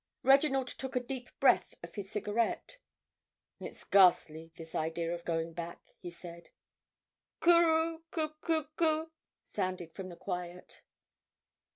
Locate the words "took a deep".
0.67-1.29